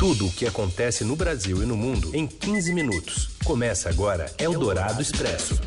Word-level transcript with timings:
Tudo 0.00 0.28
o 0.28 0.32
que 0.32 0.46
acontece 0.46 1.04
no 1.04 1.14
Brasil 1.14 1.62
e 1.62 1.66
no 1.66 1.76
mundo 1.76 2.10
em 2.16 2.26
15 2.26 2.72
minutos. 2.72 3.36
Começa 3.44 3.90
agora 3.90 4.32
Eldorado 4.38 5.02
Expresso. 5.02 5.60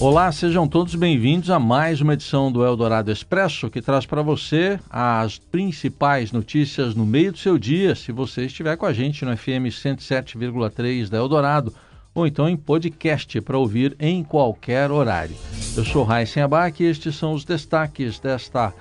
Olá, 0.00 0.32
sejam 0.32 0.66
todos 0.66 0.96
bem-vindos 0.96 1.48
a 1.48 1.60
mais 1.60 2.00
uma 2.00 2.14
edição 2.14 2.50
do 2.50 2.64
Eldorado 2.64 3.12
Expresso, 3.12 3.70
que 3.70 3.80
traz 3.80 4.04
para 4.04 4.20
você 4.20 4.80
as 4.90 5.38
principais 5.38 6.32
notícias 6.32 6.96
no 6.96 7.06
meio 7.06 7.30
do 7.30 7.38
seu 7.38 7.56
dia, 7.56 7.94
se 7.94 8.10
você 8.10 8.46
estiver 8.46 8.76
com 8.76 8.84
a 8.84 8.92
gente 8.92 9.24
no 9.24 9.36
FM 9.36 9.70
107,3 9.70 11.08
da 11.08 11.18
Eldorado, 11.18 11.72
ou 12.12 12.26
então 12.26 12.48
em 12.48 12.56
podcast 12.56 13.40
para 13.42 13.56
ouvir 13.56 13.94
em 14.00 14.24
qualquer 14.24 14.90
horário. 14.90 15.36
Eu 15.76 15.84
sou 15.84 16.02
Raíssen 16.02 16.42
Abac 16.42 16.82
e 16.82 16.86
estes 16.86 17.14
são 17.14 17.32
os 17.32 17.44
destaques 17.44 18.18
desta 18.18 18.74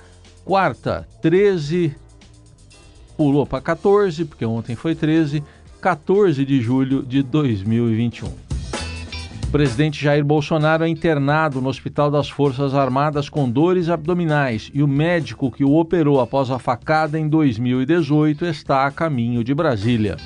quarta, 0.43 1.07
13 1.21 2.01
pulou 3.17 3.45
para 3.45 3.61
14, 3.61 4.25
porque 4.25 4.45
ontem 4.45 4.75
foi 4.75 4.95
13, 4.95 5.43
14 5.81 6.45
de 6.45 6.61
julho 6.61 7.03
de 7.03 7.21
2021. 7.21 8.27
O 8.27 9.51
presidente 9.53 10.03
Jair 10.03 10.25
Bolsonaro 10.25 10.83
é 10.83 10.87
internado 10.87 11.61
no 11.61 11.69
Hospital 11.69 12.09
das 12.09 12.27
Forças 12.27 12.73
Armadas 12.73 13.29
com 13.29 13.49
dores 13.49 13.87
abdominais 13.87 14.71
e 14.73 14.81
o 14.81 14.87
médico 14.87 15.51
que 15.51 15.63
o 15.63 15.75
operou 15.75 16.19
após 16.19 16.49
a 16.49 16.57
facada 16.57 17.19
em 17.19 17.27
2018 17.27 18.45
está 18.45 18.85
a 18.85 18.91
caminho 18.91 19.43
de 19.43 19.53
Brasília. 19.53 20.17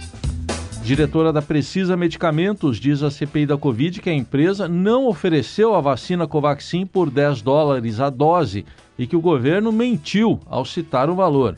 Diretora 0.87 1.33
da 1.33 1.41
Precisa 1.41 1.97
Medicamentos 1.97 2.79
diz 2.79 3.03
à 3.03 3.11
CPI 3.11 3.45
da 3.45 3.57
Covid 3.57 3.99
que 3.99 4.09
a 4.09 4.13
empresa 4.13 4.69
não 4.69 5.05
ofereceu 5.05 5.75
a 5.75 5.81
vacina 5.81 6.25
Covaxin 6.25 6.85
por 6.85 7.09
10 7.09 7.41
dólares 7.41 7.99
a 7.99 8.09
dose 8.09 8.63
e 8.97 9.05
que 9.05 9.17
o 9.17 9.19
governo 9.19 9.73
mentiu 9.73 10.39
ao 10.45 10.63
citar 10.63 11.09
o 11.09 11.15
valor. 11.15 11.55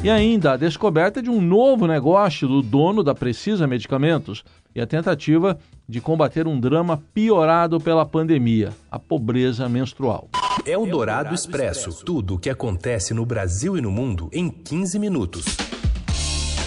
E 0.00 0.08
ainda 0.08 0.52
a 0.52 0.56
descoberta 0.56 1.20
de 1.20 1.28
um 1.28 1.40
novo 1.40 1.84
negócio 1.84 2.46
do 2.46 2.62
dono 2.62 3.02
da 3.02 3.16
Precisa 3.16 3.66
Medicamentos 3.66 4.44
e 4.72 4.80
a 4.80 4.86
tentativa 4.86 5.58
de 5.88 6.00
combater 6.00 6.46
um 6.46 6.60
drama 6.60 7.02
piorado 7.12 7.80
pela 7.80 8.06
pandemia, 8.06 8.72
a 8.88 8.96
pobreza 8.96 9.68
menstrual. 9.68 10.28
É 10.64 10.78
o 10.78 10.86
Dourado 10.86 11.34
Expresso. 11.34 12.04
Tudo 12.04 12.36
o 12.36 12.38
que 12.38 12.48
acontece 12.48 13.12
no 13.12 13.26
Brasil 13.26 13.76
e 13.76 13.80
no 13.80 13.90
mundo 13.90 14.28
em 14.32 14.48
15 14.48 15.00
minutos. 15.00 15.56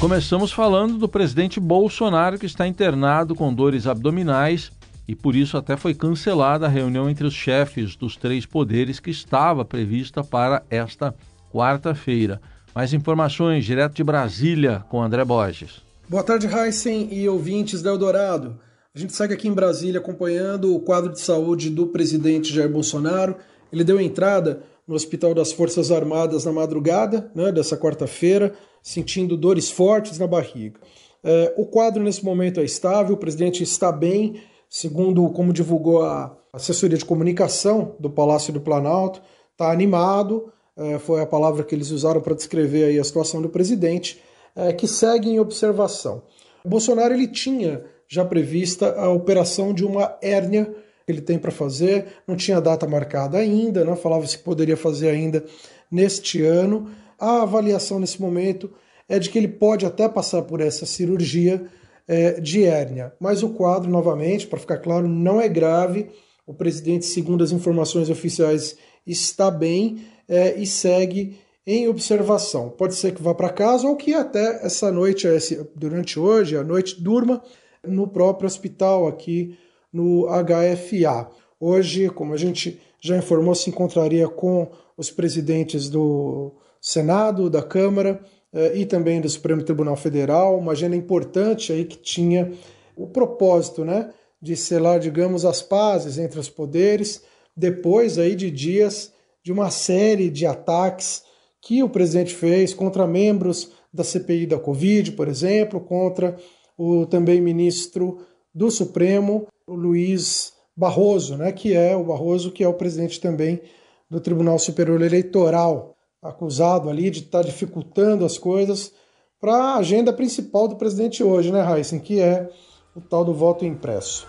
Começamos 0.01 0.51
falando 0.51 0.97
do 0.97 1.07
presidente 1.07 1.57
Bolsonaro, 1.57 2.37
que 2.37 2.45
está 2.45 2.67
internado 2.67 3.33
com 3.33 3.53
dores 3.53 3.87
abdominais 3.87 4.73
e 5.07 5.15
por 5.15 5.37
isso 5.37 5.55
até 5.55 5.77
foi 5.77 5.93
cancelada 5.93 6.65
a 6.65 6.69
reunião 6.69 7.09
entre 7.09 7.25
os 7.25 7.33
chefes 7.33 7.95
dos 7.95 8.17
três 8.17 8.45
poderes 8.45 8.99
que 8.99 9.09
estava 9.09 9.63
prevista 9.63 10.21
para 10.21 10.63
esta 10.69 11.15
quarta-feira. 11.53 12.41
Mais 12.73 12.93
informações 12.93 13.65
direto 13.65 13.95
de 13.95 14.03
Brasília 14.03 14.85
com 14.89 15.01
André 15.01 15.25
Borges. 15.25 15.81
Boa 16.07 16.23
tarde, 16.23 16.47
Heisen 16.47 17.09
e 17.11 17.27
ouvintes 17.27 17.81
da 17.81 17.89
Eldorado. 17.89 18.57
A 18.95 18.99
gente 18.99 19.13
segue 19.13 19.33
aqui 19.33 19.47
em 19.47 19.53
Brasília 19.53 19.99
acompanhando 19.99 20.73
o 20.73 20.79
quadro 20.79 21.11
de 21.11 21.19
saúde 21.19 21.69
do 21.69 21.87
presidente 21.87 22.53
Jair 22.53 22.69
Bolsonaro. 22.69 23.35
Ele 23.71 23.83
deu 23.83 23.99
entrada 23.99 24.63
no 24.87 24.95
Hospital 24.95 25.33
das 25.33 25.51
Forças 25.51 25.91
Armadas 25.91 26.45
na 26.45 26.53
madrugada 26.53 27.29
né, 27.35 27.51
dessa 27.51 27.77
quarta-feira, 27.77 28.53
sentindo 28.81 29.35
dores 29.35 29.69
fortes 29.69 30.17
na 30.17 30.27
barriga. 30.27 30.79
É, 31.23 31.53
o 31.57 31.65
quadro 31.65 32.01
nesse 32.01 32.23
momento 32.23 32.59
é 32.59 32.63
estável, 32.63 33.15
o 33.15 33.19
presidente 33.19 33.63
está 33.63 33.91
bem, 33.91 34.41
segundo 34.69 35.29
como 35.29 35.53
divulgou 35.53 36.03
a 36.03 36.35
assessoria 36.53 36.97
de 36.97 37.05
comunicação 37.05 37.95
do 37.99 38.09
Palácio 38.09 38.51
do 38.51 38.59
Planalto, 38.59 39.21
está 39.51 39.71
animado, 39.71 40.51
foi 40.99 41.21
a 41.21 41.25
palavra 41.25 41.63
que 41.63 41.73
eles 41.73 41.91
usaram 41.91 42.21
para 42.21 42.35
descrever 42.35 42.85
aí 42.85 42.99
a 42.99 43.03
situação 43.03 43.41
do 43.41 43.49
presidente, 43.49 44.21
é, 44.55 44.73
que 44.73 44.87
segue 44.87 45.29
em 45.29 45.39
observação. 45.39 46.23
Bolsonaro 46.65 47.13
ele 47.13 47.27
tinha 47.27 47.83
já 48.07 48.25
prevista 48.25 48.93
a 48.99 49.09
operação 49.09 49.73
de 49.73 49.85
uma 49.85 50.17
hérnia 50.21 50.65
que 51.05 51.11
ele 51.11 51.21
tem 51.21 51.39
para 51.39 51.49
fazer, 51.49 52.07
não 52.27 52.35
tinha 52.35 52.59
data 52.59 52.85
marcada 52.85 53.37
ainda, 53.37 53.85
né? 53.85 53.95
falava-se 53.95 54.37
que 54.37 54.43
poderia 54.43 54.75
fazer 54.75 55.09
ainda 55.09 55.45
neste 55.89 56.43
ano. 56.43 56.89
A 57.17 57.43
avaliação 57.43 57.99
nesse 57.99 58.21
momento 58.21 58.69
é 59.07 59.17
de 59.17 59.29
que 59.29 59.37
ele 59.37 59.47
pode 59.47 59.85
até 59.85 60.09
passar 60.09 60.41
por 60.41 60.59
essa 60.59 60.85
cirurgia 60.85 61.65
é, 62.05 62.41
de 62.41 62.65
hérnia, 62.65 63.13
mas 63.17 63.43
o 63.43 63.49
quadro, 63.49 63.89
novamente, 63.89 64.45
para 64.45 64.59
ficar 64.59 64.79
claro, 64.79 65.07
não 65.07 65.39
é 65.39 65.47
grave. 65.47 66.09
O 66.45 66.53
presidente, 66.53 67.05
segundo 67.05 67.43
as 67.43 67.53
informações 67.53 68.09
oficiais, 68.09 68.75
está 69.07 69.49
bem 69.49 70.03
é, 70.31 70.57
e 70.57 70.65
segue 70.65 71.37
em 71.67 71.89
observação. 71.89 72.69
Pode 72.69 72.95
ser 72.95 73.13
que 73.13 73.21
vá 73.21 73.35
para 73.35 73.49
casa 73.49 73.85
ou 73.85 73.97
que 73.97 74.13
até 74.13 74.65
essa 74.65 74.89
noite, 74.89 75.27
durante 75.75 76.17
hoje, 76.17 76.55
a 76.55 76.63
noite, 76.63 77.01
durma 77.01 77.43
no 77.85 78.07
próprio 78.07 78.47
hospital 78.47 79.09
aqui 79.09 79.57
no 79.91 80.25
HFA. 80.27 81.29
Hoje, 81.59 82.09
como 82.09 82.33
a 82.33 82.37
gente 82.37 82.79
já 83.01 83.17
informou, 83.17 83.53
se 83.53 83.69
encontraria 83.69 84.29
com 84.29 84.71
os 84.95 85.11
presidentes 85.11 85.89
do 85.89 86.53
Senado, 86.79 87.49
da 87.49 87.61
Câmara 87.61 88.21
é, 88.53 88.77
e 88.77 88.85
também 88.85 89.19
do 89.19 89.29
Supremo 89.29 89.61
Tribunal 89.63 89.97
Federal, 89.97 90.57
uma 90.57 90.71
agenda 90.71 90.95
importante 90.95 91.73
aí 91.73 91.83
que 91.83 91.97
tinha 91.97 92.53
o 92.95 93.05
propósito, 93.05 93.83
né, 93.83 94.11
de 94.41 94.55
selar, 94.55 94.99
digamos, 94.99 95.43
as 95.43 95.61
pazes 95.61 96.17
entre 96.17 96.39
os 96.39 96.49
poderes, 96.49 97.21
depois 97.55 98.17
aí 98.17 98.33
de 98.33 98.49
dias 98.49 99.11
de 99.43 99.51
uma 99.51 99.69
série 99.69 100.29
de 100.29 100.45
ataques 100.45 101.23
que 101.61 101.83
o 101.83 101.89
presidente 101.89 102.33
fez 102.33 102.73
contra 102.73 103.07
membros 103.07 103.71
da 103.93 104.03
CPI 104.03 104.47
da 104.47 104.59
Covid, 104.59 105.11
por 105.13 105.27
exemplo, 105.27 105.79
contra 105.79 106.35
o 106.77 107.05
também 107.05 107.41
ministro 107.41 108.19
do 108.53 108.71
Supremo, 108.71 109.47
Luiz 109.67 110.53
Barroso, 110.75 111.37
né, 111.37 111.51
que 111.51 111.75
é 111.75 111.95
o 111.95 112.03
Barroso 112.03 112.51
que 112.51 112.63
é 112.63 112.67
o 112.67 112.73
presidente 112.73 113.19
também 113.19 113.61
do 114.09 114.19
Tribunal 114.19 114.57
Superior 114.57 115.01
Eleitoral, 115.01 115.95
acusado 116.21 116.89
ali 116.89 117.09
de 117.09 117.19
estar 117.19 117.43
dificultando 117.43 118.25
as 118.25 118.37
coisas 118.37 118.91
para 119.39 119.55
a 119.55 119.77
agenda 119.77 120.13
principal 120.13 120.67
do 120.67 120.75
presidente 120.75 121.23
hoje, 121.23 121.51
né, 121.51 121.65
Heisen, 121.65 121.99
que 121.99 122.19
é 122.19 122.49
o 122.95 123.01
tal 123.01 123.25
do 123.25 123.33
voto 123.33 123.65
impresso. 123.65 124.27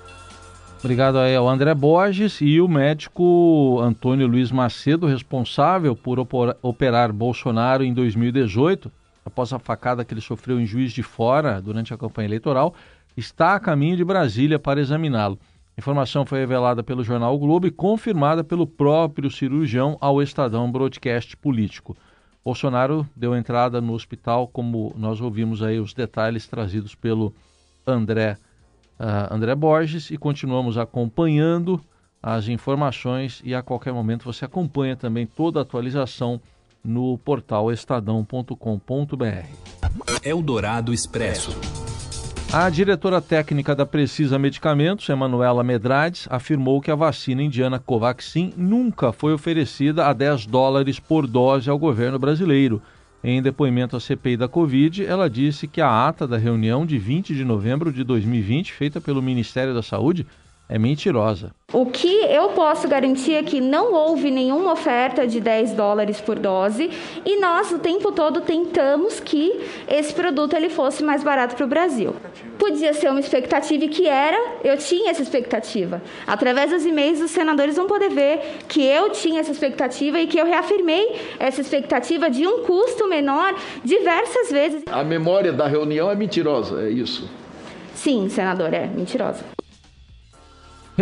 Obrigado 0.84 1.16
aí 1.16 1.36
ao 1.36 1.48
André 1.48 1.72
Borges 1.76 2.40
e 2.40 2.60
o 2.60 2.66
médico 2.66 3.78
Antônio 3.80 4.26
Luiz 4.26 4.50
Macedo, 4.50 5.06
responsável 5.06 5.94
por 5.94 6.18
operar 6.60 7.12
Bolsonaro 7.12 7.84
em 7.84 7.94
2018, 7.94 8.90
após 9.24 9.52
a 9.52 9.60
facada 9.60 10.04
que 10.04 10.12
ele 10.12 10.20
sofreu 10.20 10.60
em 10.60 10.66
Juiz 10.66 10.92
de 10.92 11.00
Fora 11.00 11.62
durante 11.62 11.94
a 11.94 11.96
campanha 11.96 12.26
eleitoral, 12.26 12.74
está 13.16 13.54
a 13.54 13.60
caminho 13.60 13.96
de 13.96 14.04
Brasília 14.04 14.58
para 14.58 14.80
examiná-lo. 14.80 15.38
A 15.76 15.80
informação 15.80 16.26
foi 16.26 16.40
revelada 16.40 16.82
pelo 16.82 17.04
jornal 17.04 17.32
o 17.32 17.38
Globo 17.38 17.68
e 17.68 17.70
confirmada 17.70 18.42
pelo 18.42 18.66
próprio 18.66 19.30
cirurgião 19.30 19.96
ao 20.00 20.20
Estadão 20.20 20.68
Broadcast 20.68 21.36
Político. 21.36 21.96
Bolsonaro 22.44 23.06
deu 23.14 23.36
entrada 23.36 23.80
no 23.80 23.92
hospital, 23.92 24.48
como 24.48 24.92
nós 24.98 25.20
ouvimos 25.20 25.62
aí 25.62 25.78
os 25.78 25.94
detalhes 25.94 26.48
trazidos 26.48 26.96
pelo 26.96 27.32
André 27.86 28.30
Borges 28.34 28.51
uh, 29.02 29.34
André 29.34 29.54
Borges 29.54 30.10
e 30.10 30.16
continuamos 30.16 30.78
acompanhando 30.78 31.80
as 32.22 32.46
informações 32.46 33.42
e 33.44 33.52
a 33.52 33.62
qualquer 33.62 33.92
momento 33.92 34.24
você 34.24 34.44
acompanha 34.44 34.94
também 34.94 35.26
toda 35.26 35.58
a 35.58 35.62
atualização 35.62 36.40
no 36.84 37.18
portal 37.18 37.72
estadão.com.br. 37.72 38.56
Eldorado 40.22 40.94
Expresso. 40.94 41.50
A 42.52 42.68
diretora 42.68 43.20
técnica 43.20 43.74
da 43.74 43.86
Precisa 43.86 44.38
Medicamentos, 44.38 45.08
Emanuela 45.08 45.64
Medrades, 45.64 46.28
afirmou 46.30 46.82
que 46.82 46.90
a 46.90 46.94
vacina 46.94 47.42
indiana 47.42 47.78
Covaxin 47.78 48.52
nunca 48.56 49.10
foi 49.10 49.32
oferecida 49.32 50.06
a 50.06 50.12
10 50.12 50.46
dólares 50.46 51.00
por 51.00 51.26
dose 51.26 51.70
ao 51.70 51.78
governo 51.78 52.18
brasileiro 52.18 52.82
em 53.24 53.40
depoimento 53.40 53.96
à 53.96 54.00
CPI 54.00 54.36
da 54.36 54.48
Covid, 54.48 55.04
ela 55.04 55.30
disse 55.30 55.68
que 55.68 55.80
a 55.80 56.08
ata 56.08 56.26
da 56.26 56.36
reunião 56.36 56.84
de 56.84 56.98
20 56.98 57.34
de 57.34 57.44
novembro 57.44 57.92
de 57.92 58.02
2020, 58.02 58.72
feita 58.72 59.00
pelo 59.00 59.22
Ministério 59.22 59.72
da 59.72 59.82
Saúde, 59.82 60.26
é 60.68 60.78
mentirosa. 60.78 61.52
O 61.72 61.86
que 61.86 62.24
eu 62.24 62.50
posso 62.50 62.86
garantir 62.88 63.34
é 63.34 63.42
que 63.42 63.60
não 63.60 63.92
houve 63.92 64.30
nenhuma 64.30 64.72
oferta 64.72 65.26
de 65.26 65.40
10 65.40 65.72
dólares 65.72 66.20
por 66.20 66.38
dose 66.38 66.90
e 67.24 67.40
nós 67.40 67.70
o 67.72 67.78
tempo 67.78 68.12
todo 68.12 68.40
tentamos 68.40 69.20
que 69.20 69.60
esse 69.88 70.12
produto 70.14 70.54
ele 70.54 70.68
fosse 70.68 71.02
mais 71.02 71.22
barato 71.22 71.56
para 71.56 71.64
o 71.64 71.68
Brasil. 71.68 72.14
Podia 72.58 72.92
ser 72.92 73.10
uma 73.10 73.20
expectativa 73.20 73.84
e 73.84 73.88
que 73.88 74.06
era, 74.06 74.36
eu 74.62 74.76
tinha 74.76 75.10
essa 75.10 75.22
expectativa. 75.22 76.02
Através 76.26 76.70
dos 76.70 76.84
e-mails, 76.84 77.20
os 77.20 77.30
senadores 77.30 77.76
vão 77.76 77.86
poder 77.86 78.10
ver 78.10 78.40
que 78.68 78.82
eu 78.82 79.10
tinha 79.10 79.40
essa 79.40 79.50
expectativa 79.50 80.20
e 80.20 80.26
que 80.26 80.38
eu 80.38 80.44
reafirmei 80.46 81.20
essa 81.38 81.60
expectativa 81.60 82.30
de 82.30 82.46
um 82.46 82.64
custo 82.64 83.08
menor 83.08 83.54
diversas 83.84 84.50
vezes. 84.50 84.82
A 84.90 85.02
memória 85.02 85.52
da 85.52 85.66
reunião 85.66 86.10
é 86.10 86.14
mentirosa, 86.14 86.82
é 86.82 86.90
isso? 86.90 87.28
Sim, 87.94 88.28
senador, 88.28 88.72
é 88.74 88.86
mentirosa. 88.86 89.61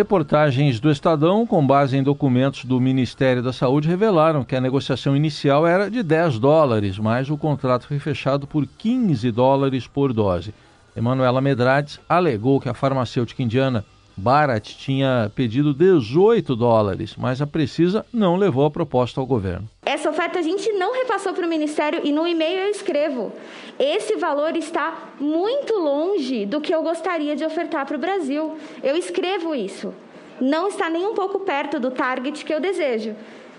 Reportagens 0.01 0.81
do 0.81 0.91
Estadão, 0.91 1.47
com 1.47 1.67
base 1.67 1.95
em 1.95 2.03
documentos 2.03 2.65
do 2.65 2.81
Ministério 2.81 3.43
da 3.43 3.53
Saúde, 3.53 3.87
revelaram 3.87 4.43
que 4.43 4.57
a 4.57 4.61
negociação 4.61 5.15
inicial 5.15 5.67
era 5.67 5.91
de 5.91 6.03
10 6.03 6.39
dólares, 6.39 6.99
mas 6.99 7.29
o 7.29 7.37
contrato 7.37 7.87
foi 7.87 7.99
fechado 7.99 8.47
por 8.47 8.67
15 8.67 9.31
dólares 9.31 9.87
por 9.87 10.15
dose. 10.15 10.55
Emanuela 10.97 11.43
Medrades 11.43 12.01
alegou 12.09 12.59
que 12.59 12.71
a 12.71 12.73
farmacêutica 12.73 13.43
indiana 13.43 13.85
Bharat 14.21 14.77
tinha 14.77 15.33
pedido 15.35 15.73
18 15.73 16.55
dólares, 16.55 17.17
mas 17.17 17.41
a 17.41 17.47
Precisa 17.47 18.05
não 18.13 18.37
levou 18.37 18.67
a 18.67 18.71
proposta 18.71 19.19
ao 19.19 19.27
governo. 19.27 19.67
Essa 19.83 20.11
oferta 20.11 20.39
a 20.39 20.43
gente 20.43 20.71
não 20.73 20.93
repassou 20.93 21.33
para 21.33 21.47
o 21.47 21.49
Ministério 21.49 22.03
e 22.05 22.13
no 22.13 22.27
e-mail 22.27 22.61
eu 22.61 22.71
escrevo. 22.71 23.33
Esse 23.79 24.17
valor 24.17 24.55
está 24.57 25.09
muito 25.19 25.73
longe 25.75 26.45
do 26.45 26.61
que 26.61 26.75
eu 26.75 26.83
gostaria 26.83 27.35
de 27.35 27.45
ofertar 27.47 27.87
para 27.87 27.97
o 27.97 28.01
Brasil. 28.01 28.59
Eu 28.83 28.95
escrevo 28.95 29.55
isso. 29.55 29.95
Não 30.39 30.69
está 30.69 30.91
nem 30.91 31.07
um 31.07 31.15
pouco 31.15 31.41
perto 31.41 31.81
do 31.81 31.91
target 31.91 32.45
que 32.45 32.53
eu 32.53 32.61
desejo. 32.61 33.17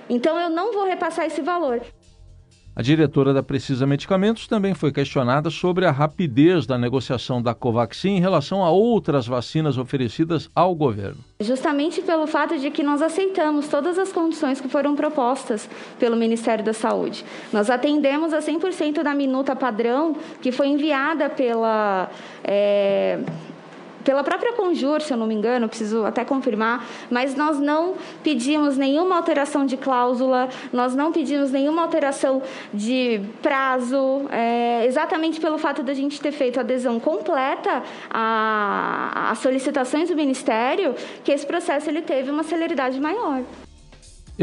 Então 0.08 0.40
eu 0.40 0.50
não 0.50 0.72
vou 0.72 0.86
repassar 0.86 1.26
esse 1.26 1.42
valor. 1.42 1.82
A 2.74 2.82
diretora 2.82 3.34
da 3.34 3.44
Precisa 3.44 3.86
Medicamentos 3.86 4.48
também 4.48 4.74
foi 4.74 4.94
questionada 4.94 5.50
sobre 5.50 5.86
a 5.86 5.92
rapidez 5.92 6.66
da 6.66 6.78
negociação 6.78 7.42
da 7.42 7.54
Covaxin 7.54 8.12
em 8.12 8.20
relação 8.22 8.64
a 8.64 8.70
outras 8.70 9.28
vacinas 9.28 9.78
oferecidas 9.78 10.50
ao 10.56 10.74
governo. 10.74 11.18
Justamente 11.42 12.02
pelo 12.02 12.26
fato 12.28 12.58
de 12.58 12.72
que 12.72 12.82
nós 12.82 13.02
aceitamos 13.02 13.68
todas 13.68 14.00
as 14.00 14.14
condições 14.14 14.62
que 14.62 14.70
foram 14.70 14.96
propostas 14.96 15.70
pelo 16.00 16.16
Ministério 16.16 16.64
da 16.64 16.72
Saúde. 16.72 17.26
Nós 17.52 17.70
atendemos 17.70 18.34
a 18.34 18.40
100% 18.40 19.04
da 19.04 19.14
minuta 19.14 19.54
padrão 19.54 20.16
que 20.42 20.52
foi 20.52 20.68
enviada 20.68 21.30
pela. 21.30 22.10
É 22.42 23.20
pela 24.04 24.24
própria 24.24 24.54
Conjur, 24.54 25.02
se 25.02 25.14
eu 25.14 25.18
não 25.18 25.28
me 25.28 25.34
engano, 25.34 25.68
preciso 25.68 26.06
até 26.06 26.24
confirmar, 26.24 26.86
mas 27.10 27.36
nós 27.36 27.60
não 27.60 27.96
pedimos 28.24 28.78
nenhuma 28.78 29.16
alteração 29.16 29.66
de 29.66 29.78
cláusula, 29.78 30.50
nós 30.72 30.96
não 30.96 31.12
pedimos 31.12 31.52
nenhuma 31.52 31.82
alteração 31.82 32.42
de 32.74 33.22
prazo, 33.42 34.28
é, 34.32 34.86
exatamente 34.86 35.40
pelo 35.40 35.58
fato 35.58 35.84
da 35.84 35.94
gente 35.94 36.20
ter 36.20 36.32
feito 36.32 36.60
adesão 36.60 37.00
completa 37.00 37.84
às 38.10 39.38
solicitações 39.40 40.10
do 40.10 40.16
Ministério, 40.16 40.96
que 41.24 41.32
esse 41.32 41.46
processo 41.46 41.90
ele 41.90 42.02
teve 42.02 42.30
uma 42.30 42.44
celeridade 42.44 43.00
maior. 43.00 43.42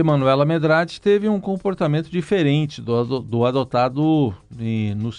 Emanuela 0.01 0.45
Medrades 0.45 0.99
teve 0.99 1.29
um 1.29 1.41
comportamento 1.41 2.09
diferente 2.09 2.81
do, 2.81 3.21
do, 3.21 3.45
adotado, 3.45 4.35
no, 4.97 5.11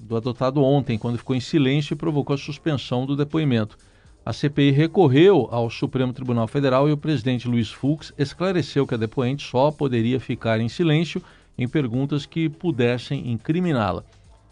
do 0.00 0.16
adotado 0.16 0.62
ontem, 0.62 0.98
quando 0.98 1.18
ficou 1.18 1.36
em 1.36 1.40
silêncio 1.40 1.94
e 1.94 1.96
provocou 1.96 2.34
a 2.34 2.38
suspensão 2.38 3.06
do 3.06 3.16
depoimento. 3.16 3.78
A 4.26 4.32
CPI 4.32 4.70
recorreu 4.70 5.48
ao 5.52 5.70
Supremo 5.70 6.12
Tribunal 6.12 6.48
Federal 6.48 6.88
e 6.88 6.92
o 6.92 6.96
presidente 6.96 7.46
Luiz 7.46 7.70
Fux 7.70 8.12
esclareceu 8.18 8.86
que 8.86 8.94
a 8.94 8.98
depoente 8.98 9.46
só 9.46 9.70
poderia 9.70 10.18
ficar 10.18 10.60
em 10.60 10.68
silêncio 10.68 11.22
em 11.56 11.68
perguntas 11.68 12.26
que 12.26 12.48
pudessem 12.48 13.30
incriminá-la. 13.30 14.02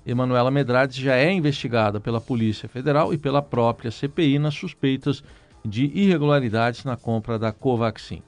Emanuela 0.06 0.50
Medrades 0.50 0.96
já 0.96 1.16
é 1.16 1.32
investigada 1.32 1.98
pela 1.98 2.20
Polícia 2.20 2.68
Federal 2.68 3.12
e 3.12 3.18
pela 3.18 3.42
própria 3.42 3.90
CPI 3.90 4.38
nas 4.38 4.54
suspeitas 4.54 5.24
de 5.64 5.86
irregularidades 5.86 6.84
na 6.84 6.96
compra 6.96 7.38
da 7.38 7.50
Covaxin. 7.50 8.22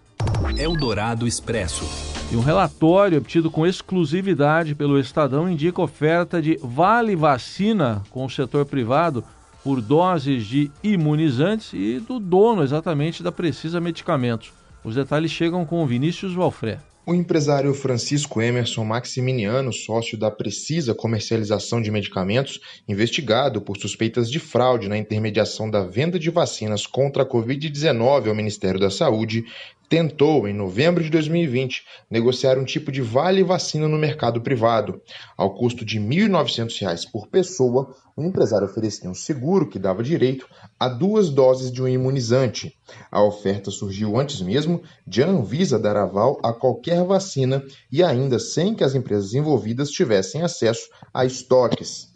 Eldorado 0.56 1.26
Expresso. 1.26 1.84
E 2.32 2.36
um 2.36 2.40
relatório 2.40 3.18
obtido 3.18 3.50
com 3.50 3.66
exclusividade 3.66 4.74
pelo 4.74 4.98
Estadão 4.98 5.48
indica 5.48 5.82
oferta 5.82 6.40
de 6.40 6.58
vale 6.62 7.14
vacina 7.14 8.02
com 8.10 8.24
o 8.24 8.30
setor 8.30 8.64
privado 8.64 9.22
por 9.62 9.80
doses 9.80 10.46
de 10.46 10.70
imunizantes 10.82 11.72
e 11.72 11.98
do 11.98 12.18
dono 12.18 12.62
exatamente 12.62 13.22
da 13.22 13.32
Precisa 13.32 13.80
Medicamentos. 13.80 14.52
Os 14.82 14.94
detalhes 14.94 15.30
chegam 15.30 15.64
com 15.64 15.82
o 15.82 15.86
Vinícius 15.86 16.34
Valfré. 16.34 16.78
O 17.06 17.14
empresário 17.14 17.74
Francisco 17.74 18.40
Emerson 18.40 18.82
Maximiniano, 18.82 19.70
sócio 19.74 20.16
da 20.16 20.30
Precisa 20.30 20.94
Comercialização 20.94 21.82
de 21.82 21.90
Medicamentos, 21.90 22.58
investigado 22.88 23.60
por 23.60 23.76
suspeitas 23.76 24.30
de 24.30 24.38
fraude 24.38 24.88
na 24.88 24.96
intermediação 24.96 25.70
da 25.70 25.84
venda 25.84 26.18
de 26.18 26.30
vacinas 26.30 26.86
contra 26.86 27.22
a 27.22 27.26
Covid-19 27.26 28.28
ao 28.28 28.34
Ministério 28.34 28.80
da 28.80 28.90
Saúde, 28.90 29.44
tentou, 29.88 30.48
em 30.48 30.54
novembro 30.54 31.02
de 31.02 31.10
2020, 31.10 31.82
negociar 32.10 32.58
um 32.58 32.64
tipo 32.64 32.90
de 32.90 33.02
vale-vacina 33.02 33.86
no 33.86 33.98
mercado 33.98 34.40
privado. 34.40 35.00
Ao 35.36 35.54
custo 35.54 35.84
de 35.84 35.98
R$ 35.98 36.04
1.900 36.28 37.04
por 37.12 37.26
pessoa, 37.28 37.94
o 38.16 38.22
empresário 38.22 38.66
oferecia 38.66 39.10
um 39.10 39.14
seguro 39.14 39.68
que 39.68 39.78
dava 39.78 40.02
direito 40.02 40.48
a 40.78 40.88
duas 40.88 41.30
doses 41.30 41.70
de 41.70 41.82
um 41.82 41.88
imunizante. 41.88 42.76
A 43.10 43.22
oferta 43.22 43.70
surgiu 43.70 44.18
antes 44.18 44.40
mesmo 44.40 44.82
de 45.06 45.22
a 45.22 45.28
Anvisa 45.28 45.78
dar 45.78 45.96
aval 45.96 46.38
a 46.42 46.52
qualquer 46.52 47.04
vacina 47.04 47.64
e 47.90 48.02
ainda 48.02 48.38
sem 48.38 48.74
que 48.74 48.84
as 48.84 48.94
empresas 48.94 49.34
envolvidas 49.34 49.90
tivessem 49.90 50.42
acesso 50.42 50.88
a 51.12 51.24
estoques. 51.24 52.13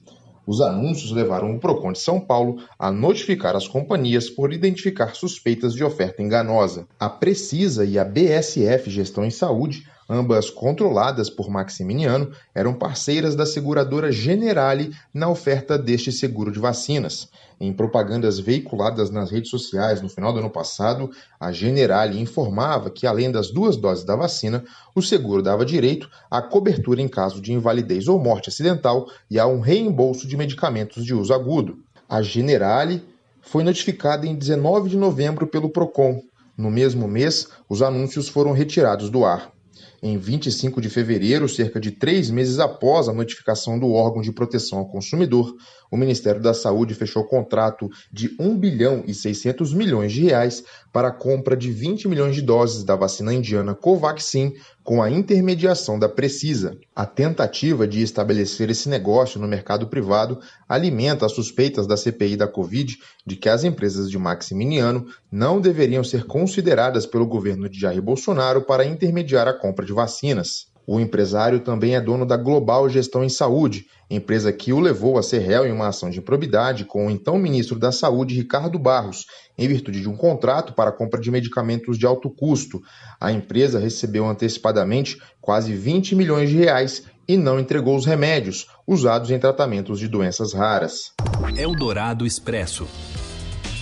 Os 0.49 0.63
anúncios 0.63 1.11
levaram 1.11 1.55
o 1.55 1.61
Procon 1.61 1.93
de 1.93 1.99
São 1.99 2.19
Paulo 2.19 2.57
a 2.79 2.91
notificar 2.91 3.55
as 3.55 3.69
companhias 3.69 4.31
por 4.31 4.51
identificar 4.51 5.15
suspeitas 5.15 5.75
de 5.75 5.85
oferta 5.85 6.23
enganosa. 6.23 6.89
A 6.99 7.07
Precisa 7.11 7.85
e 7.85 7.99
a 7.99 8.05
BSF 8.05 8.89
Gestão 8.89 9.27
em 9.27 9.31
Saúde 9.31 9.87
ambas 10.09 10.49
controladas 10.49 11.29
por 11.29 11.51
Maximiniano, 11.51 12.31
eram 12.55 12.73
parceiras 12.73 13.37
da 13.37 13.45
seguradora 13.45 14.11
Generali 14.11 14.91
na 15.13 15.29
oferta 15.29 15.79
deste 15.79 16.11
seguro 16.11 16.51
de 16.51 16.59
vacinas. 16.59 17.29
Em 17.61 17.73
propagandas 17.73 18.39
veiculadas 18.39 19.11
nas 19.11 19.31
redes 19.31 19.51
sociais 19.51 20.01
no 20.01 20.09
final 20.09 20.33
do 20.33 20.39
ano 20.39 20.49
passado, 20.49 21.11
a 21.41 21.51
Generali 21.51 22.21
informava 22.21 22.89
que, 22.89 23.07
além 23.07 23.31
das 23.31 23.51
duas 23.51 23.77
doses 23.77 24.05
da 24.05 24.15
vacina, 24.15 24.65
o 24.95 25.03
seguro 25.03 25.43
dava 25.43 25.65
direito 25.65 26.09
à 26.31 26.41
cobertura 26.41 27.03
em 27.03 27.09
caso 27.09 27.41
de 27.41 27.53
invalidez 27.53 28.07
ou 28.07 28.19
morte 28.19 28.49
acidental 28.49 29.07
e 29.29 29.39
a 29.39 29.47
um 29.47 29.61
reembolso 29.61 30.27
de 30.27 30.37
medicamentos 30.37 31.05
de 31.05 31.13
uso 31.13 31.35
agudo. 31.35 31.79
A 32.09 32.23
Generali 32.23 33.03
foi 33.43 33.65
notificada 33.65 34.27
em 34.27 34.37
19 34.37 34.91
de 34.91 34.97
novembro 34.97 35.47
pelo 35.47 35.69
Procon. 35.69 36.23
No 36.57 36.71
mesmo 36.71 37.09
mês, 37.09 37.49
os 37.69 37.83
anúncios 37.83 38.29
foram 38.29 38.53
retirados 38.53 39.11
do 39.11 39.25
ar. 39.25 39.53
Em 40.01 40.17
25 40.17 40.81
de 40.81 40.89
fevereiro, 40.89 41.49
cerca 41.49 41.81
de 41.81 41.91
três 41.91 42.31
meses 42.31 42.61
após 42.61 43.09
a 43.09 43.13
notificação 43.13 43.79
do 43.79 43.91
órgão 43.91 44.23
de 44.23 44.33
proteção 44.33 44.79
ao 44.79 44.89
consumidor, 44.89 45.53
o 45.91 45.97
Ministério 45.97 46.41
da 46.41 46.55
Saúde 46.55 46.95
fechou 46.95 47.25
contrato 47.25 47.89
de 48.13 48.35
1 48.39 48.59
bilhão 48.59 49.05
e 49.07 49.15
600 49.15 49.73
milhões 49.73 50.13
de 50.13 50.23
reais 50.23 50.63
para 50.93 51.09
a 51.09 51.13
compra 51.13 51.57
de 51.57 51.71
20 51.71 52.09
milhões 52.09 52.35
de 52.35 52.43
doses 52.43 52.85
da 52.85 52.97
vacina 52.97 53.33
indiana 53.33 53.75
Covaxin 53.75 54.55
com 54.83 55.03
a 55.03 55.11
intermediação 55.11 55.99
da 55.99 56.09
Precisa. 56.09 56.79
A 56.97 57.05
tentativa 57.05 57.87
de 57.87 58.03
estabelecer 58.03 58.71
esse 58.71 58.89
negócio 58.89 59.41
no 59.41 59.47
mercado 59.47 59.87
privado 59.87 60.41
alimenta 60.69 61.27
as 61.27 61.33
suspeitas 61.33 61.87
da 61.87 61.97
CPI 61.97 62.37
da 62.37 62.49
Covid 62.49 62.97
de 63.27 63.37
que 63.37 63.49
as 63.49 63.65
empresas 63.65 64.11
de 64.11 64.19
Maximiniano 64.19 65.07
não 65.31 65.61
deveriam 65.61 66.03
ser 66.03 66.25
consideradas 66.25 67.07
pelo 67.07 67.27
governo 67.27 67.69
de 67.69 67.79
Jair 67.79 68.01
Bolsonaro 68.01 68.63
para 68.63 68.85
intermediar 68.85 69.47
a 69.47 69.53
compra 69.53 69.85
de 69.85 69.93
vacinas. 69.93 70.69
O 70.91 70.99
empresário 70.99 71.61
também 71.61 71.95
é 71.95 72.01
dono 72.01 72.25
da 72.25 72.35
Global 72.35 72.89
Gestão 72.89 73.23
em 73.23 73.29
Saúde, 73.29 73.85
empresa 74.09 74.51
que 74.51 74.73
o 74.73 74.81
levou 74.81 75.19
a 75.19 75.23
ser 75.23 75.41
réu 75.41 75.67
em 75.67 75.71
uma 75.71 75.89
ação 75.89 76.09
de 76.09 76.19
improbidade 76.19 76.87
com 76.87 77.07
o 77.07 77.11
então 77.11 77.39
ministro 77.39 77.79
da 77.79 77.93
Saúde, 77.93 78.35
Ricardo 78.35 78.79
Barros, 78.79 79.27
em 79.59 79.69
virtude 79.69 80.01
de 80.01 80.09
um 80.09 80.17
contrato 80.17 80.73
para 80.73 80.91
compra 80.91 81.21
de 81.21 81.31
medicamentos 81.31 81.99
de 81.99 82.07
alto 82.07 82.31
custo. 82.31 82.81
A 83.21 83.31
empresa 83.31 83.79
recebeu 83.79 84.27
antecipadamente 84.27 85.21
quase 85.43 85.75
20 85.75 86.15
milhões 86.15 86.49
de 86.49 86.57
reais 86.57 87.03
e 87.29 87.37
não 87.37 87.61
entregou 87.61 87.95
os 87.95 88.07
remédios 88.07 88.67
usados 88.87 89.31
em 89.31 89.39
tratamentos 89.39 89.99
de 89.99 90.09
doenças 90.09 90.55
raras. 90.55 91.13
Eldorado 91.55 92.25
Expresso. 92.25 92.89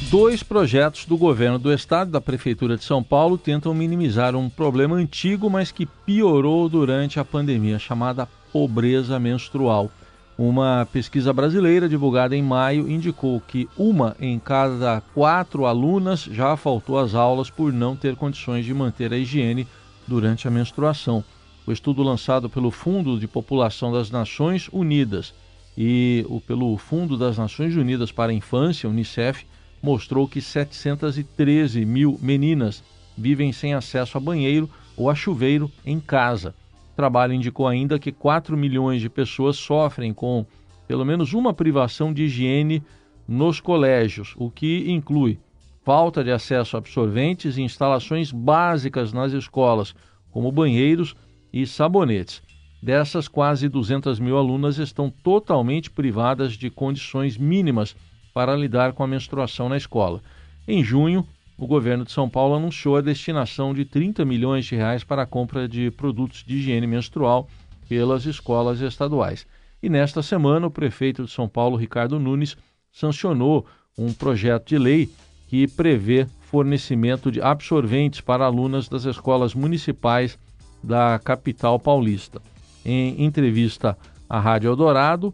Dois 0.08 0.40
projetos 0.40 1.04
do 1.04 1.16
governo 1.16 1.58
do 1.58 1.72
estado 1.72 2.08
e 2.08 2.12
da 2.12 2.20
prefeitura 2.20 2.76
de 2.76 2.84
São 2.84 3.02
Paulo 3.02 3.36
tentam 3.36 3.74
minimizar 3.74 4.36
um 4.36 4.48
problema 4.48 4.94
antigo, 4.94 5.50
mas 5.50 5.72
que 5.72 5.84
piorou 5.84 6.68
durante 6.68 7.18
a 7.18 7.24
pandemia, 7.24 7.76
chamada 7.76 8.28
pobreza 8.52 9.18
menstrual. 9.18 9.90
Uma 10.38 10.86
pesquisa 10.92 11.32
brasileira 11.32 11.88
divulgada 11.88 12.36
em 12.36 12.42
maio 12.42 12.88
indicou 12.88 13.40
que 13.40 13.68
uma 13.76 14.16
em 14.20 14.38
cada 14.38 15.00
quatro 15.12 15.66
alunas 15.66 16.20
já 16.20 16.56
faltou 16.56 17.00
às 17.00 17.12
aulas 17.12 17.50
por 17.50 17.72
não 17.72 17.96
ter 17.96 18.14
condições 18.14 18.64
de 18.64 18.72
manter 18.72 19.12
a 19.12 19.18
higiene 19.18 19.66
durante 20.06 20.46
a 20.46 20.52
menstruação. 20.52 21.24
O 21.66 21.72
estudo 21.72 22.04
lançado 22.04 22.48
pelo 22.48 22.70
Fundo 22.70 23.18
de 23.18 23.26
População 23.26 23.92
das 23.92 24.08
Nações 24.08 24.68
Unidas 24.72 25.34
e 25.76 26.24
pelo 26.46 26.76
Fundo 26.76 27.16
das 27.16 27.36
Nações 27.36 27.74
Unidas 27.74 28.12
para 28.12 28.30
a 28.30 28.34
Infância, 28.34 28.88
Unicef, 28.88 29.44
mostrou 29.86 30.26
que 30.26 30.40
713 30.40 31.84
mil 31.84 32.18
meninas 32.20 32.82
vivem 33.16 33.52
sem 33.52 33.72
acesso 33.72 34.18
a 34.18 34.20
banheiro 34.20 34.68
ou 34.96 35.08
a 35.08 35.14
chuveiro 35.14 35.70
em 35.84 36.00
casa. 36.00 36.56
O 36.92 36.96
trabalho 36.96 37.32
indicou 37.32 37.68
ainda 37.68 37.96
que 37.96 38.10
4 38.10 38.56
milhões 38.56 39.00
de 39.00 39.08
pessoas 39.08 39.56
sofrem 39.56 40.12
com 40.12 40.44
pelo 40.88 41.04
menos 41.04 41.34
uma 41.34 41.54
privação 41.54 42.12
de 42.12 42.24
higiene 42.24 42.82
nos 43.28 43.60
colégios, 43.60 44.34
o 44.36 44.50
que 44.50 44.90
inclui 44.90 45.38
falta 45.84 46.24
de 46.24 46.32
acesso 46.32 46.76
a 46.76 46.78
absorventes 46.78 47.56
e 47.56 47.62
instalações 47.62 48.32
básicas 48.32 49.12
nas 49.12 49.32
escolas, 49.32 49.94
como 50.32 50.50
banheiros 50.50 51.14
e 51.52 51.64
sabonetes. 51.64 52.42
Dessas, 52.82 53.28
quase 53.28 53.68
200 53.68 54.18
mil 54.18 54.36
alunas 54.36 54.78
estão 54.78 55.08
totalmente 55.08 55.88
privadas 55.88 56.54
de 56.54 56.70
condições 56.70 57.38
mínimas 57.38 57.94
para 58.36 58.54
lidar 58.54 58.92
com 58.92 59.02
a 59.02 59.06
menstruação 59.06 59.66
na 59.66 59.78
escola. 59.78 60.20
Em 60.68 60.84
junho, 60.84 61.26
o 61.56 61.66
governo 61.66 62.04
de 62.04 62.12
São 62.12 62.28
Paulo 62.28 62.54
anunciou 62.54 62.94
a 62.94 63.00
destinação 63.00 63.72
de 63.72 63.86
30 63.86 64.26
milhões 64.26 64.66
de 64.66 64.76
reais 64.76 65.02
para 65.02 65.22
a 65.22 65.26
compra 65.26 65.66
de 65.66 65.90
produtos 65.90 66.44
de 66.44 66.56
higiene 66.56 66.86
menstrual 66.86 67.48
pelas 67.88 68.26
escolas 68.26 68.82
estaduais. 68.82 69.46
E 69.82 69.88
nesta 69.88 70.22
semana, 70.22 70.66
o 70.66 70.70
prefeito 70.70 71.24
de 71.24 71.30
São 71.30 71.48
Paulo, 71.48 71.78
Ricardo 71.78 72.20
Nunes, 72.20 72.58
sancionou 72.92 73.64
um 73.96 74.12
projeto 74.12 74.68
de 74.68 74.76
lei 74.76 75.10
que 75.48 75.66
prevê 75.66 76.26
fornecimento 76.42 77.32
de 77.32 77.40
absorventes 77.40 78.20
para 78.20 78.44
alunas 78.44 78.86
das 78.86 79.06
escolas 79.06 79.54
municipais 79.54 80.38
da 80.84 81.18
capital 81.24 81.80
paulista. 81.80 82.42
Em 82.84 83.24
entrevista 83.24 83.96
à 84.28 84.38
Rádio 84.38 84.68
Eldorado, 84.68 85.32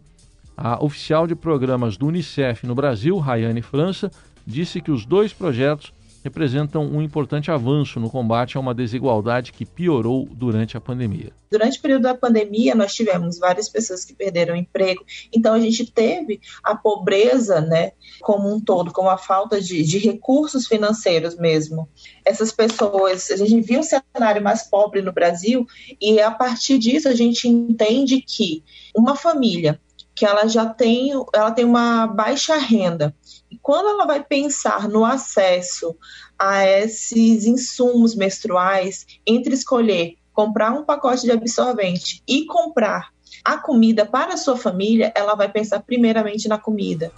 a 0.55 0.83
oficial 0.83 1.27
de 1.27 1.35
programas 1.35 1.97
do 1.97 2.07
Unicef 2.07 2.65
no 2.65 2.75
Brasil, 2.75 3.17
Rayane 3.17 3.61
França, 3.61 4.11
disse 4.45 4.81
que 4.81 4.91
os 4.91 5.05
dois 5.05 5.33
projetos 5.33 5.93
representam 6.23 6.85
um 6.85 7.01
importante 7.01 7.51
avanço 7.51 7.99
no 7.99 8.09
combate 8.09 8.55
a 8.55 8.59
uma 8.59 8.73
desigualdade 8.73 9.51
que 9.51 9.65
piorou 9.65 10.27
durante 10.31 10.77
a 10.77 10.81
pandemia. 10.81 11.33
Durante 11.51 11.77
o 11.77 11.81
período 11.81 12.03
da 12.03 12.15
pandemia, 12.15 12.73
nós 12.73 12.93
tivemos 12.93 13.37
várias 13.37 13.67
pessoas 13.67 14.05
que 14.05 14.13
perderam 14.13 14.55
emprego, 14.55 15.03
então 15.33 15.53
a 15.53 15.59
gente 15.59 15.85
teve 15.85 16.39
a 16.63 16.75
pobreza, 16.75 17.59
né, 17.59 17.91
como 18.21 18.51
um 18.51 18.59
todo, 18.59 18.91
como 18.91 19.09
a 19.09 19.17
falta 19.17 19.59
de, 19.59 19.83
de 19.83 19.97
recursos 19.97 20.65
financeiros 20.65 21.35
mesmo. 21.35 21.89
Essas 22.23 22.53
pessoas, 22.53 23.29
a 23.29 23.35
gente 23.35 23.59
viu 23.59 23.81
um 23.81 23.83
cenário 23.83 24.41
mais 24.41 24.63
pobre 24.63 25.01
no 25.01 25.11
Brasil 25.11 25.67
e 26.01 26.21
a 26.21 26.31
partir 26.31 26.77
disso 26.77 27.09
a 27.09 27.13
gente 27.13 27.49
entende 27.49 28.21
que 28.21 28.63
uma 28.95 29.15
família 29.15 29.79
que 30.15 30.25
ela 30.25 30.47
já 30.47 30.65
tem, 30.65 31.11
ela 31.33 31.51
tem 31.51 31.65
uma 31.65 32.07
baixa 32.07 32.55
renda. 32.57 33.15
E 33.49 33.57
quando 33.57 33.89
ela 33.89 34.05
vai 34.05 34.23
pensar 34.23 34.87
no 34.87 35.03
acesso 35.03 35.95
a 36.37 36.65
esses 36.65 37.45
insumos 37.45 38.15
menstruais, 38.15 39.05
entre 39.25 39.53
escolher 39.53 40.17
comprar 40.33 40.71
um 40.71 40.83
pacote 40.83 41.23
de 41.23 41.31
absorvente 41.31 42.21
e 42.27 42.45
comprar 42.45 43.09
a 43.45 43.57
comida 43.57 44.05
para 44.05 44.33
a 44.33 44.37
sua 44.37 44.57
família, 44.57 45.11
ela 45.15 45.35
vai 45.35 45.49
pensar 45.49 45.79
primeiramente 45.81 46.47
na 46.47 46.57
comida. 46.57 47.11